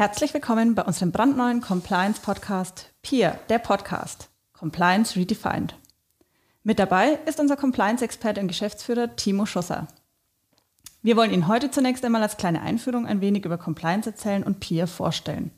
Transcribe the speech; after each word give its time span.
Herzlich 0.00 0.32
willkommen 0.32 0.74
bei 0.74 0.82
unserem 0.82 1.12
brandneuen 1.12 1.60
Compliance 1.60 2.22
Podcast 2.22 2.90
Peer, 3.02 3.38
der 3.50 3.58
Podcast 3.58 4.30
Compliance 4.54 5.14
Redefined. 5.14 5.74
Mit 6.62 6.78
dabei 6.78 7.18
ist 7.26 7.38
unser 7.38 7.58
Compliance-Experte 7.58 8.40
und 8.40 8.48
Geschäftsführer 8.48 9.14
Timo 9.16 9.44
Schosser. 9.44 9.88
Wir 11.02 11.18
wollen 11.18 11.34
Ihnen 11.34 11.48
heute 11.48 11.70
zunächst 11.70 12.02
einmal 12.02 12.22
als 12.22 12.38
kleine 12.38 12.62
Einführung 12.62 13.06
ein 13.06 13.20
wenig 13.20 13.44
über 13.44 13.58
Compliance 13.58 14.08
erzählen 14.08 14.42
und 14.42 14.58
Peer 14.58 14.86
vorstellen. 14.86 15.50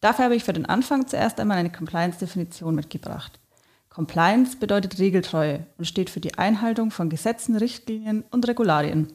Dafür 0.00 0.24
habe 0.24 0.36
ich 0.36 0.44
für 0.44 0.54
den 0.54 0.64
Anfang 0.64 1.06
zuerst 1.06 1.38
einmal 1.38 1.58
eine 1.58 1.70
Compliance-Definition 1.70 2.74
mitgebracht. 2.74 3.40
Compliance 3.90 4.56
bedeutet 4.56 5.00
Regeltreue 5.00 5.66
und 5.76 5.84
steht 5.84 6.08
für 6.08 6.20
die 6.20 6.38
Einhaltung 6.38 6.92
von 6.92 7.10
Gesetzen, 7.10 7.56
Richtlinien 7.56 8.24
und 8.30 8.48
Regularien. 8.48 9.12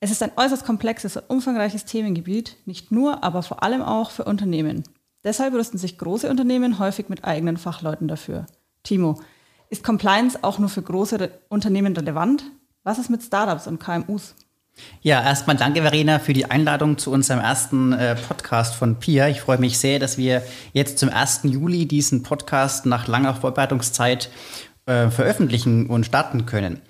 Es 0.00 0.10
ist 0.12 0.22
ein 0.22 0.32
äußerst 0.36 0.64
komplexes 0.64 1.16
und 1.16 1.28
umfangreiches 1.28 1.84
Themengebiet, 1.84 2.56
nicht 2.66 2.92
nur, 2.92 3.24
aber 3.24 3.42
vor 3.42 3.62
allem 3.62 3.82
auch 3.82 4.10
für 4.10 4.24
Unternehmen. 4.24 4.84
Deshalb 5.24 5.54
rüsten 5.54 5.78
sich 5.78 5.98
große 5.98 6.30
Unternehmen 6.30 6.78
häufig 6.78 7.08
mit 7.08 7.24
eigenen 7.24 7.56
Fachleuten 7.56 8.06
dafür. 8.06 8.46
Timo, 8.84 9.20
ist 9.70 9.82
Compliance 9.82 10.38
auch 10.42 10.58
nur 10.58 10.68
für 10.68 10.82
große 10.82 11.30
Unternehmen 11.48 11.96
relevant? 11.96 12.44
Was 12.84 12.98
ist 12.98 13.10
mit 13.10 13.22
Startups 13.22 13.66
und 13.66 13.80
KMUs? 13.80 14.36
Ja, 15.00 15.22
erstmal 15.22 15.56
danke, 15.56 15.82
Verena, 15.82 16.20
für 16.20 16.32
die 16.32 16.48
Einladung 16.48 16.98
zu 16.98 17.10
unserem 17.10 17.40
ersten 17.40 17.92
äh, 17.92 18.14
Podcast 18.14 18.76
von 18.76 19.00
PIA. 19.00 19.28
Ich 19.28 19.40
freue 19.40 19.58
mich 19.58 19.78
sehr, 19.78 19.98
dass 19.98 20.16
wir 20.16 20.42
jetzt 20.72 20.98
zum 20.98 21.08
1. 21.08 21.40
Juli 21.42 21.86
diesen 21.86 22.22
Podcast 22.22 22.86
nach 22.86 23.08
langer 23.08 23.34
Vorbereitungszeit 23.34 24.30
äh, 24.86 25.10
veröffentlichen 25.10 25.86
und 25.86 26.06
starten 26.06 26.46
können. 26.46 26.80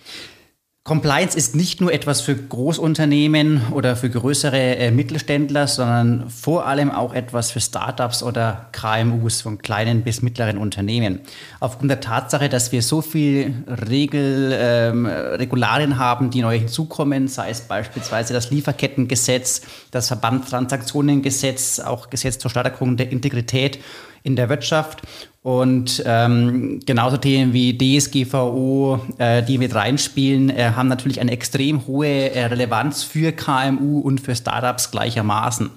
Compliance 0.89 1.37
ist 1.37 1.55
nicht 1.55 1.83
nur 1.83 1.93
etwas 1.93 2.23
für 2.23 2.35
Großunternehmen 2.35 3.61
oder 3.73 3.95
für 3.95 4.09
größere 4.09 4.77
äh, 4.77 4.91
Mittelständler, 4.91 5.67
sondern 5.67 6.31
vor 6.31 6.67
allem 6.67 6.91
auch 6.91 7.13
etwas 7.13 7.51
für 7.51 7.61
Startups 7.61 8.23
oder 8.23 8.71
KMUs 8.73 9.43
von 9.43 9.59
kleinen 9.59 10.01
bis 10.01 10.23
mittleren 10.23 10.57
Unternehmen. 10.57 11.21
Aufgrund 11.61 11.91
der 11.91 12.01
Tatsache, 12.01 12.49
dass 12.49 12.73
wir 12.73 12.81
so 12.81 13.03
viel 13.03 13.65
Regel, 13.91 14.57
ähm, 14.59 15.05
Regularien 15.05 15.99
haben, 15.99 16.31
die 16.31 16.41
neu 16.41 16.59
hinzukommen, 16.59 17.29
sei 17.29 17.51
es 17.51 17.61
beispielsweise 17.61 18.33
das 18.33 18.51
Lieferkettengesetz, 18.51 19.61
das 19.91 20.09
Verbandstransaktionengesetz, 20.09 21.81
auch 21.81 22.09
Gesetz 22.09 22.39
zur 22.39 22.51
Stärkung 22.51 22.97
der 22.97 23.13
Integrität 23.13 23.79
in 24.23 24.37
der 24.37 24.49
Wirtschaft 24.49 25.03
und 25.43 26.03
ähm, 26.05 26.81
genauso 26.85 27.17
Themen 27.17 27.55
wie 27.55 27.79
DSGVO, 27.79 29.01
äh, 29.17 29.43
die 29.43 29.57
mit 29.57 29.75
reinspielen, 29.75 30.51
äh, 30.51 30.73
haben 30.77 30.89
natürlich 30.89 31.21
eine 31.21 31.31
extrem 31.31 31.87
hohe 31.87 32.33
äh, 32.33 32.45
Relevanz 32.45 33.03
für 33.03 33.33
KMU 33.33 34.01
und 34.01 34.21
für 34.21 34.37
Startups 34.37 34.91
gleichermaßen. 34.91 35.71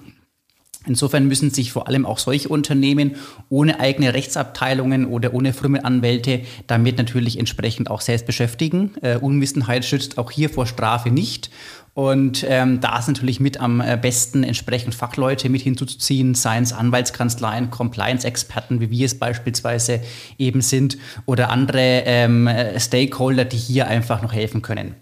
Insofern 0.86 1.28
müssen 1.28 1.50
sich 1.50 1.72
vor 1.72 1.88
allem 1.88 2.06
auch 2.06 2.18
solche 2.18 2.48
Unternehmen 2.48 3.16
ohne 3.48 3.80
eigene 3.80 4.14
Rechtsabteilungen 4.14 5.06
oder 5.06 5.34
ohne 5.34 5.52
Firmenanwälte 5.52 6.42
damit 6.66 6.98
natürlich 6.98 7.38
entsprechend 7.38 7.90
auch 7.90 8.00
selbst 8.00 8.26
beschäftigen. 8.26 8.92
Äh, 9.00 9.16
Unwissenheit 9.16 9.84
schützt 9.84 10.18
auch 10.18 10.30
hier 10.30 10.50
vor 10.50 10.66
Strafe 10.66 11.10
nicht. 11.10 11.50
Und 11.94 12.44
ähm, 12.48 12.80
da 12.80 12.98
ist 12.98 13.08
natürlich 13.08 13.38
mit 13.38 13.60
am 13.60 13.80
äh, 13.82 13.98
besten 14.00 14.44
entsprechend 14.44 14.94
Fachleute 14.94 15.50
mit 15.50 15.60
hinzuzuziehen, 15.60 16.34
seien 16.34 16.62
es 16.62 16.72
Anwaltskanzleien, 16.72 17.70
Compliance-Experten, 17.70 18.80
wie 18.80 18.90
wir 18.90 19.04
es 19.04 19.18
beispielsweise 19.18 20.00
eben 20.38 20.62
sind, 20.62 20.96
oder 21.26 21.50
andere 21.50 22.02
ähm, 22.06 22.48
Stakeholder, 22.78 23.44
die 23.44 23.58
hier 23.58 23.88
einfach 23.88 24.22
noch 24.22 24.32
helfen 24.32 24.62
können. 24.62 24.94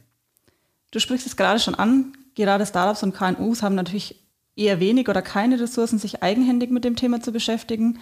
Du 0.91 0.99
sprichst 0.99 1.29
es 1.29 1.37
gerade 1.37 1.61
schon 1.61 1.77
an, 1.77 2.13
gerade 2.35 2.67
Startups 2.67 3.05
und 3.05 3.15
KMUs 3.15 3.63
haben 3.63 3.77
natürlich 3.77 4.17
eher 4.61 4.79
wenig 4.79 5.09
oder 5.09 5.23
keine 5.23 5.59
Ressourcen, 5.59 5.99
sich 5.99 6.23
eigenhändig 6.23 6.71
mit 6.71 6.85
dem 6.85 6.97
Thema 6.97 7.21
zu 7.21 7.33
beschäftigen. 7.33 7.99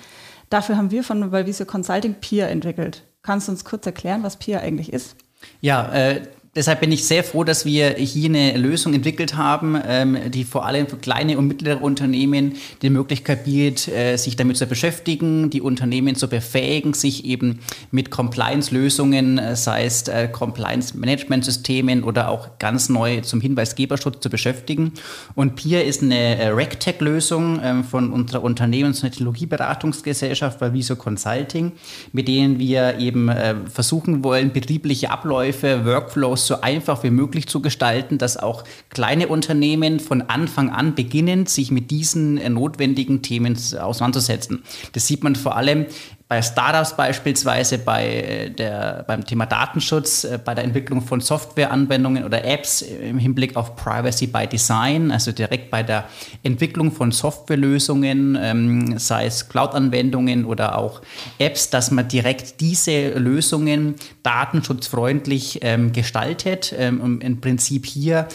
Dafür 0.51 0.77
haben 0.77 0.91
wir 0.91 1.05
von 1.05 1.31
Valvisio 1.33 1.65
Consulting 1.67 2.15
Peer 2.21 2.49
entwickelt. 2.49 3.05
Kannst 3.23 3.49
du 3.49 3.53
uns 3.53 3.65
kurz 3.65 3.87
erklären, 3.87 4.23
was 4.23 4.37
Peer 4.37 4.61
eigentlich 4.61 4.93
ist? 4.93 5.17
Ja, 5.61 5.93
äh, 5.93 6.23
Deshalb 6.59 6.81
bin 6.81 6.91
ich 6.91 7.05
sehr 7.07 7.23
froh, 7.23 7.45
dass 7.45 7.65
wir 7.65 7.91
hier 7.91 8.29
eine 8.29 8.57
Lösung 8.57 8.93
entwickelt 8.93 9.37
haben, 9.37 9.81
ähm, 9.87 10.19
die 10.33 10.43
vor 10.43 10.67
allem 10.67 10.89
für 10.89 10.97
kleine 10.97 11.39
und 11.39 11.47
mittlere 11.47 11.81
Unternehmen 11.81 12.55
die 12.83 12.91
Möglichkeit 12.91 13.45
bietet, 13.45 13.87
äh, 13.87 14.17
sich 14.17 14.35
damit 14.35 14.57
zu 14.57 14.67
beschäftigen, 14.67 15.51
die 15.51 15.61
Unternehmen 15.61 16.17
zu 16.17 16.27
befähigen, 16.27 16.95
sich 16.95 17.25
eben 17.25 17.61
mit 17.93 18.11
Compliance-Lösungen, 18.11 19.39
äh, 19.39 19.55
sei 19.55 19.85
es 19.85 20.09
äh, 20.09 20.27
Compliance-Management-Systemen 20.27 22.03
oder 22.03 22.29
auch 22.29 22.59
ganz 22.59 22.89
neu 22.89 23.21
zum 23.21 23.41
Hinweisgeberschutz 23.41 24.19
zu 24.19 24.29
beschäftigen. 24.29 24.95
Und 25.37 25.55
PIR 25.55 25.85
ist 25.85 26.03
eine 26.03 26.57
RegTech-Lösung 26.57 27.61
ähm, 27.63 27.85
von 27.85 28.13
unserer 28.13 28.43
Unternehmens- 28.43 29.01
und 29.05 29.11
Technologieberatungsgesellschaft 29.11 30.61
Valviso 30.61 30.97
Consulting, 30.97 31.71
mit 32.11 32.27
denen 32.27 32.59
wir 32.59 32.99
eben 32.99 33.31
versuchen 33.73 34.25
wollen, 34.25 34.53
betriebliche 34.53 35.11
Abläufe, 35.11 35.85
Workflows 35.85 36.48
so 36.49 36.61
einfach 36.61 37.05
wie 37.05 37.11
möglich 37.11 37.47
zu 37.47 37.63
gestalten, 37.63 38.19
dass 38.19 38.37
auch 38.37 38.65
kleine 38.91 39.29
Unternehmen 39.29 40.01
von 40.01 40.23
Anfang 40.23 40.71
an 40.71 40.95
beginnen, 40.97 41.47
sich 41.47 41.71
mit 41.71 41.93
diesen 41.93 42.39
äh, 42.39 42.51
notwendigen 42.51 43.23
Themen 43.23 43.57
auseinanderzusetzen. 43.79 44.65
Das 44.93 45.07
sieht 45.07 45.23
man 45.23 45.37
vor 45.37 45.57
allem 45.57 45.87
bei 46.29 46.43
Startups 46.43 46.95
beispielsweise, 46.95 47.79
bei 47.79 48.07
äh, 48.07 48.51
der, 48.51 49.05
beim 49.07 49.25
Thema 49.25 49.47
Datenschutz, 49.47 50.25
äh, 50.25 50.39
bei 50.43 50.55
der 50.55 50.65
Entwicklung 50.65 51.01
von 51.01 51.23
Softwareanwendungen 51.23 52.23
oder 52.25 52.45
Apps 52.45 52.83
im 52.83 53.19
Hinblick 53.19 53.57
auf 53.57 53.77
Privacy 53.77 54.27
by 54.27 54.47
Design, 54.47 55.11
also 55.11 55.33
direkt 55.33 55.71
bei 55.71 55.83
der 55.83 56.05
Entwicklung 56.43 56.93
von 56.93 57.13
Softwarelösungen, 57.13 58.39
ähm, 58.41 58.99
sei 58.99 59.25
es 59.25 59.49
Cloud-Anwendungen 59.49 60.45
oder 60.45 60.77
auch 60.77 61.01
Apps, 61.39 61.71
dass 61.71 61.91
man 61.91 62.07
direkt 62.07 62.61
diese 62.61 63.11
Lösungen 63.13 63.95
datenschutzfreundlich 64.23 65.61
ähm, 65.63 65.93
gestaltet, 65.93 66.75
ähm, 66.79 67.21
im 67.23 67.41
Prinzip 67.41 67.87
hier 67.87 68.29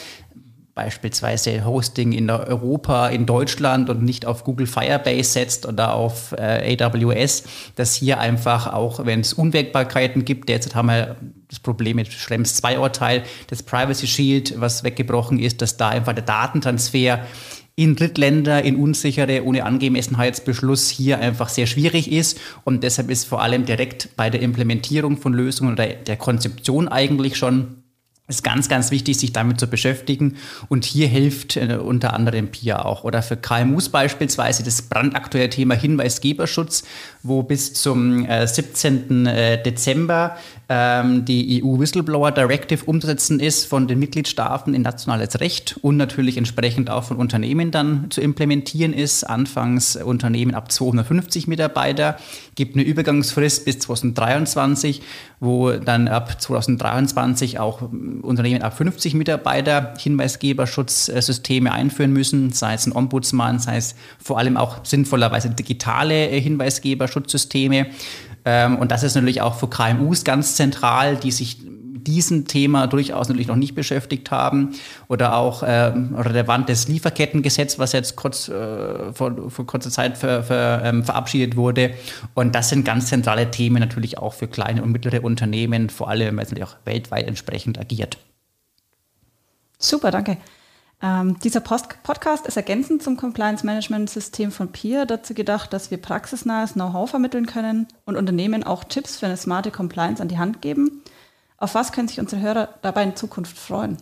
beispielsweise 0.75 1.66
Hosting 1.66 2.13
in 2.13 2.29
Europa, 2.29 3.07
in 3.09 3.25
Deutschland 3.25 3.89
und 3.89 4.01
nicht 4.01 4.25
auf 4.25 4.44
Google 4.44 4.66
Firebase 4.66 5.23
setzt 5.23 5.67
oder 5.67 5.94
auf 5.94 6.34
äh, 6.38 6.75
AWS, 6.81 7.44
dass 7.75 7.94
hier 7.94 8.19
einfach 8.19 8.73
auch, 8.73 9.06
wenn 9.06 9.19
es 9.19 9.34
Unwägbarkeiten 9.34 10.25
gibt, 10.25 10.50
derzeit 10.50 10.73
haben 10.73 10.88
wir 10.88 11.16
das 11.47 11.59
Problem 11.59 11.97
mit 11.97 12.11
Schrems 12.11 12.56
2 12.56 12.79
Urteil, 12.79 13.23
das 13.47 13.61
Privacy 13.61 14.07
Shield, 14.07 14.59
was 14.59 14.84
weggebrochen 14.84 15.38
ist, 15.38 15.61
dass 15.61 15.78
da 15.78 15.89
einfach 15.89 16.13
der 16.13 16.23
Datentransfer 16.23 17.19
in 17.75 17.95
Drittländer, 17.95 18.63
in 18.63 18.75
unsichere, 18.75 19.44
ohne 19.44 19.66
Angemessenheitsbeschluss 19.66 20.90
hier 20.90 21.19
einfach 21.19 21.50
sehr 21.50 21.66
schwierig 21.66 22.11
ist. 22.11 22.40
Und 22.63 22.84
deshalb 22.84 23.09
ist 23.09 23.25
vor 23.25 23.41
allem 23.41 23.66
direkt 23.66 24.16
bei 24.16 24.29
der 24.29 24.41
Implementierung 24.41 25.17
von 25.17 25.34
Lösungen 25.34 25.73
oder 25.73 25.88
der 25.88 26.17
Konzeption 26.17 26.88
eigentlich 26.88 27.35
schon 27.35 27.82
ist 28.33 28.44
ganz, 28.44 28.69
ganz 28.69 28.91
wichtig, 28.91 29.17
sich 29.17 29.33
damit 29.33 29.59
zu 29.59 29.67
beschäftigen. 29.67 30.35
Und 30.69 30.85
hier 30.85 31.07
hilft 31.07 31.57
äh, 31.57 31.77
unter 31.81 32.13
anderem 32.13 32.49
PIA 32.49 32.83
auch. 32.83 33.03
Oder 33.03 33.21
für 33.21 33.38
KMUs 33.38 33.89
beispielsweise 33.89 34.63
das 34.63 34.81
brandaktuelle 34.81 35.49
Thema 35.49 35.75
Hinweisgeberschutz, 35.75 36.83
wo 37.22 37.43
bis 37.43 37.73
zum 37.73 38.25
äh, 38.25 38.47
17. 38.47 39.25
Äh, 39.25 39.61
Dezember 39.63 40.38
ähm, 40.69 41.25
die 41.25 41.63
EU 41.63 41.79
Whistleblower 41.79 42.31
Directive 42.31 42.85
umzusetzen 42.85 43.39
ist 43.39 43.66
von 43.66 43.88
den 43.88 43.99
Mitgliedstaaten 43.99 44.73
in 44.73 44.81
nationales 44.81 45.39
Recht 45.39 45.77
und 45.81 45.97
natürlich 45.97 46.38
entsprechend 46.38 46.89
auch 46.89 47.03
von 47.03 47.17
Unternehmen 47.17 47.72
dann 47.72 48.09
zu 48.09 48.22
implementieren 48.22 48.93
ist. 48.93 49.23
Anfangs 49.23 49.95
Unternehmen 49.95 50.55
ab 50.55 50.72
250 50.72 51.47
Mitarbeiter, 51.47 52.17
gibt 52.56 52.75
eine 52.75 52.84
Übergangsfrist 52.84 53.66
bis 53.66 53.80
2023, 53.80 55.02
wo 55.40 55.72
dann 55.72 56.08
ab 56.08 56.41
2023 56.41 57.59
auch 57.59 57.82
Unternehmen 58.22 58.61
ab 58.61 58.78
50 58.78 59.16
Mitarbeiter 59.16 59.94
Hinweisgeberschutzsysteme 59.97 61.72
einführen 61.72 62.14
müssen, 62.14 62.52
sei 62.52 62.73
es 62.73 62.85
ein 62.85 62.96
Ombudsmann, 62.96 63.59
sei 63.59 63.78
es 63.78 63.96
vor 64.20 64.38
allem 64.38 64.58
auch 64.58 64.85
sinnvollerweise 64.85 65.50
digitale 65.50 66.29
äh, 66.29 66.40
Hinweisgeberschutzsysteme. 66.40 67.88
Ähm, 68.46 68.78
und 68.78 68.91
das 68.91 69.03
ist 69.03 69.16
natürlich 69.16 69.41
auch 69.41 69.56
für 69.56 69.70
KMUs 69.70 70.23
ganz 70.23 70.56
zentral, 70.56 71.16
die 71.17 71.32
sich 71.32 71.58
diesem 72.03 72.47
Thema 72.47 72.88
durchaus 72.88 73.28
natürlich 73.28 73.47
noch 73.47 73.55
nicht 73.55 73.76
beschäftigt 73.76 74.32
haben 74.32 74.76
oder 75.08 75.35
auch 75.35 75.64
ähm, 75.66 76.16
relevantes 76.16 76.88
Lieferkettengesetz, 76.88 77.79
was 77.79 77.91
jetzt 77.94 78.16
kurz 78.16 78.50
äh, 78.50 79.14
vor, 79.14 79.50
vor 79.50 79.66
kurzer 79.66 79.90
Zeit 79.90 80.17
ver, 80.17 80.44
ver, 80.44 80.82
ähm, 80.84 81.03
verabschiedet 81.03 81.55
wurde. 81.55 81.94
Und 82.34 82.55
das 82.55 82.70
sind 82.70 82.85
ganz 82.85 83.08
zentrale 83.08 83.52
Themen 83.52 83.79
natürlich 83.79 84.17
auch 84.17 84.34
für 84.34 84.47
kleine 84.47 84.84
und 84.84 84.91
mittlere 84.91 85.23
Unternehmen, 85.23 85.90
vor 85.90 86.09
allem, 86.09 86.38
weil 86.38 86.44
es 86.44 86.52
natürlich 86.52 86.70
auch 86.70 86.78
weltweit 86.85 87.28
entsprechend 87.28 87.79
agiert. 87.79 88.17
Super, 89.78 90.11
danke. 90.11 90.38
Ähm, 91.03 91.38
dieser 91.44 91.59
Post 91.59 92.02
Podcast 92.03 92.47
ist 92.47 92.56
ergänzend 92.56 93.03
zum 93.03 93.17
Compliance 93.17 93.66
Management 93.66 94.09
System 94.09 94.52
von 94.52 94.72
Peer 94.72 95.06
dazu 95.06 95.34
gedacht, 95.34 95.73
dass 95.73 95.91
wir 95.91 95.97
praxisnahes 95.97 96.73
Know-how 96.73 97.09
vermitteln 97.09 97.46
können 97.46 97.88
und 98.06 98.16
Unternehmen 98.16 98.64
auch 98.64 98.85
Tipps 98.85 99.17
für 99.17 99.26
eine 99.26 99.35
smarte 99.35 99.70
Compliance 99.70 100.22
an 100.22 100.29
die 100.29 100.38
Hand 100.38 100.61
geben. 100.61 101.02
Auf 101.63 101.75
was 101.75 101.93
können 101.93 102.09
sich 102.09 102.19
unsere 102.19 102.41
Hörer 102.41 102.67
dabei 102.81 103.03
in 103.03 103.15
Zukunft 103.15 103.57
freuen? 103.57 103.95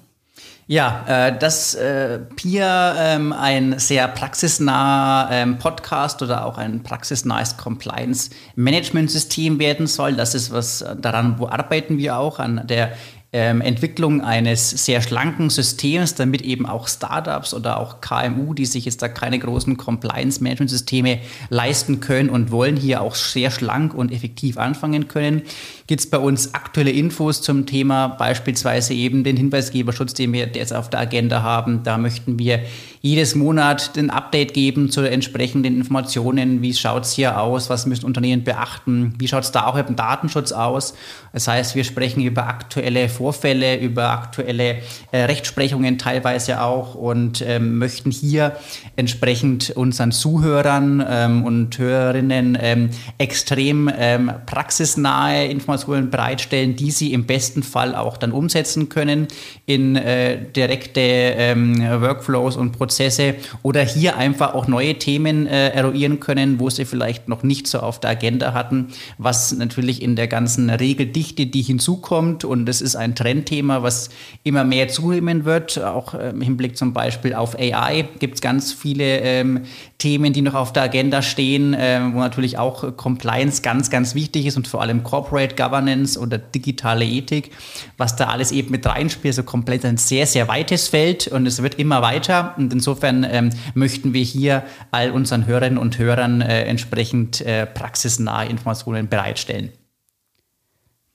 Ja, 0.65 1.27
äh, 1.27 1.37
dass 1.37 1.75
äh, 1.75 2.17
Peer 2.35 2.95
ähm, 2.97 3.33
ein 3.33 3.77
sehr 3.77 4.07
praxisnaher 4.07 5.29
ähm, 5.31 5.59
Podcast 5.59 6.23
oder 6.23 6.47
auch 6.47 6.57
ein 6.57 6.81
praxisnahes 6.81 7.57
Compliance-Management-System 7.57 9.59
werden 9.59 9.85
soll, 9.85 10.15
das 10.15 10.33
ist 10.33 10.51
was, 10.51 10.83
daran 10.99 11.37
wo 11.37 11.49
arbeiten 11.49 11.99
wir 11.99 12.17
auch, 12.17 12.39
an 12.39 12.65
der 12.65 12.93
ähm, 13.33 13.61
Entwicklung 13.61 14.19
eines 14.21 14.71
sehr 14.71 15.01
schlanken 15.01 15.49
Systems, 15.49 16.15
damit 16.15 16.41
eben 16.41 16.65
auch 16.65 16.89
Startups 16.89 17.53
oder 17.53 17.79
auch 17.79 18.01
KMU, 18.01 18.53
die 18.53 18.65
sich 18.65 18.83
jetzt 18.83 19.01
da 19.01 19.07
keine 19.07 19.39
großen 19.39 19.77
Compliance-Management-Systeme 19.77 21.19
leisten 21.49 22.01
können 22.01 22.29
und 22.29 22.51
wollen, 22.51 22.75
hier 22.75 23.01
auch 23.01 23.15
sehr 23.15 23.49
schlank 23.49 23.93
und 23.93 24.11
effektiv 24.11 24.57
anfangen 24.57 25.07
können, 25.07 25.43
gibt 25.87 26.01
es 26.01 26.09
bei 26.09 26.17
uns 26.17 26.53
aktuelle 26.53 26.91
Infos 26.91 27.41
zum 27.41 27.65
Thema, 27.65 28.09
beispielsweise 28.09 28.93
eben 28.93 29.23
den 29.23 29.37
Hinweisgeberschutz, 29.37 30.13
den 30.13 30.33
wir 30.33 30.49
jetzt 30.53 30.73
auf 30.73 30.89
der 30.89 30.99
Agenda 30.99 31.41
haben. 31.41 31.83
Da 31.83 31.97
möchten 31.97 32.37
wir 32.37 32.61
jedes 33.01 33.33
Monat 33.33 33.97
ein 33.97 34.09
Update 34.09 34.53
geben 34.53 34.91
zu 34.91 35.01
entsprechenden 35.01 35.75
Informationen. 35.75 36.61
Wie 36.61 36.73
schaut 36.73 37.05
es 37.05 37.13
hier 37.13 37.39
aus? 37.39 37.69
Was 37.69 37.85
müssen 37.85 38.05
Unternehmen 38.05 38.43
beachten? 38.43 39.15
Wie 39.17 39.27
schaut 39.27 39.43
es 39.43 39.51
da 39.51 39.65
auch 39.65 39.75
im 39.75 39.95
Datenschutz 39.95 40.51
aus? 40.51 40.93
Das 41.33 41.47
heißt, 41.47 41.75
wir 41.75 41.83
sprechen 41.83 42.21
über 42.21 42.47
aktuelle 42.47 43.09
Vorfälle, 43.21 43.77
über 43.77 44.09
aktuelle 44.09 44.77
äh, 45.11 45.25
Rechtsprechungen 45.25 45.99
teilweise 45.99 46.59
auch 46.63 46.95
und 46.95 47.43
ähm, 47.45 47.77
möchten 47.77 48.09
hier 48.09 48.55
entsprechend 48.95 49.69
unseren 49.69 50.11
Zuhörern 50.11 51.05
ähm, 51.07 51.43
und 51.43 51.77
Hörerinnen 51.77 52.57
ähm, 52.59 52.89
extrem 53.19 53.91
ähm, 53.95 54.31
praxisnahe 54.47 55.45
Informationen 55.45 56.09
bereitstellen, 56.09 56.75
die 56.75 56.89
sie 56.89 57.13
im 57.13 57.25
besten 57.25 57.61
Fall 57.61 57.93
auch 57.93 58.17
dann 58.17 58.31
umsetzen 58.31 58.89
können 58.89 59.27
in 59.67 59.95
äh, 59.97 60.39
direkte 60.55 61.01
ähm, 61.01 61.79
Workflows 61.79 62.57
und 62.57 62.71
Prozesse 62.71 63.35
oder 63.61 63.83
hier 63.83 64.17
einfach 64.17 64.55
auch 64.55 64.67
neue 64.67 64.95
Themen 64.95 65.45
äh, 65.45 65.69
eruieren 65.69 66.19
können, 66.19 66.59
wo 66.59 66.71
sie 66.71 66.85
vielleicht 66.85 67.27
noch 67.27 67.43
nicht 67.43 67.67
so 67.67 67.81
auf 67.81 67.99
der 67.99 68.09
Agenda 68.09 68.53
hatten, 68.53 68.87
was 69.19 69.51
natürlich 69.51 70.01
in 70.01 70.15
der 70.15 70.27
ganzen 70.27 70.71
Regeldichte, 70.71 71.45
die 71.45 71.61
hinzukommt 71.61 72.45
und 72.45 72.65
das 72.65 72.81
ist 72.81 72.95
ein 72.95 73.10
Trendthema, 73.15 73.83
was 73.83 74.09
immer 74.43 74.63
mehr 74.63 74.87
zunehmen 74.87 75.45
wird, 75.45 75.81
auch 75.81 76.13
äh, 76.13 76.29
im 76.29 76.41
Hinblick 76.41 76.77
zum 76.77 76.93
Beispiel 76.93 77.33
auf 77.33 77.57
AI 77.57 78.05
gibt 78.19 78.35
es 78.35 78.41
ganz 78.41 78.73
viele 78.73 79.19
ähm, 79.19 79.61
Themen, 79.97 80.33
die 80.33 80.41
noch 80.41 80.55
auf 80.55 80.73
der 80.73 80.83
Agenda 80.83 81.21
stehen, 81.21 81.73
äh, 81.73 82.01
wo 82.13 82.19
natürlich 82.19 82.57
auch 82.57 82.97
Compliance 82.97 83.61
ganz, 83.61 83.89
ganz 83.89 84.15
wichtig 84.15 84.45
ist 84.45 84.57
und 84.57 84.67
vor 84.67 84.81
allem 84.81 85.03
Corporate 85.03 85.55
Governance 85.55 86.19
oder 86.19 86.37
digitale 86.37 87.05
Ethik, 87.05 87.51
was 87.97 88.15
da 88.15 88.27
alles 88.27 88.51
eben 88.51 88.71
mit 88.71 88.85
reinspielt, 88.85 89.35
so 89.35 89.43
komplett 89.43 89.85
ein 89.85 89.97
sehr, 89.97 90.25
sehr 90.25 90.47
weites 90.47 90.87
Feld 90.87 91.27
und 91.27 91.45
es 91.45 91.61
wird 91.61 91.75
immer 91.75 92.01
weiter. 92.01 92.55
Und 92.57 92.73
insofern 92.73 93.25
ähm, 93.29 93.49
möchten 93.73 94.13
wir 94.13 94.23
hier 94.23 94.63
all 94.91 95.11
unseren 95.11 95.45
Hörerinnen 95.45 95.77
und 95.77 95.97
Hörern 95.97 96.41
äh, 96.41 96.63
entsprechend 96.63 97.41
äh, 97.41 97.65
praxisnahe 97.65 98.47
Informationen 98.47 99.07
bereitstellen. 99.07 99.69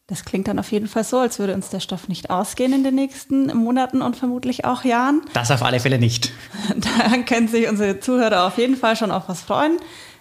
Das 0.09 0.25
klingt 0.25 0.47
dann 0.47 0.61
auf 0.61 0.71
jeden 0.71 0.87
Fall 0.87 1.03
so, 1.03 1.19
als 1.19 1.41
würde 1.41 1.55
uns 1.55 1.69
der 1.71 1.81
Stoff 1.81 2.07
nicht 2.07 2.31
ausgehen 2.31 2.73
in 2.73 2.85
den 2.85 2.95
nächsten 2.95 3.47
Monaten 3.57 4.03
und 4.03 4.17
vermutlich 4.17 4.65
auch 4.65 4.85
Jahren. 4.85 5.23
Das 5.33 5.51
auf 5.51 5.63
alle 5.63 5.81
Fälle 5.81 5.99
nicht. 5.99 6.33
Da 6.77 7.19
können 7.23 7.49
sich 7.49 7.69
unsere 7.69 7.99
Zuhörer 7.99 8.47
auf 8.47 8.59
jeden 8.59 8.77
Fall 8.77 8.97
schon 8.97 9.11
auf 9.11 9.29
was 9.29 9.41
freuen. 9.41 9.79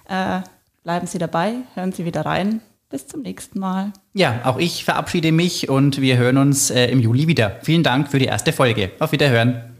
Äh, 0.09 0.41
bleiben 0.83 1.05
Sie 1.05 1.19
dabei, 1.19 1.55
hören 1.75 1.91
Sie 1.91 2.05
wieder 2.05 2.25
rein. 2.25 2.61
Bis 2.89 3.07
zum 3.07 3.21
nächsten 3.21 3.59
Mal. 3.59 3.93
Ja, 4.13 4.41
auch 4.43 4.57
ich 4.57 4.85
verabschiede 4.85 5.31
mich 5.31 5.69
und 5.69 5.99
wir 6.01 6.17
hören 6.17 6.37
uns 6.37 6.69
äh, 6.69 6.85
im 6.85 6.99
Juli 6.99 7.27
wieder. 7.27 7.57
Vielen 7.63 7.83
Dank 7.83 8.09
für 8.09 8.19
die 8.19 8.25
erste 8.25 8.53
Folge. 8.53 8.91
Auf 8.99 9.11
Wiederhören. 9.11 9.74